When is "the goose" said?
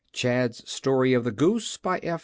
1.25-1.77